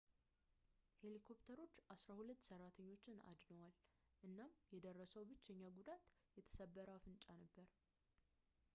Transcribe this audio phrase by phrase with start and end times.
[0.99, 3.75] ሄሊኮፕተሮች ዐሥራ ሁለት ሠራተኞች አድነዋል
[4.27, 6.03] እናም የደረሰው ብቸኛ ጉዳት
[6.39, 7.69] የተሰበረ አፍንጫ ነበር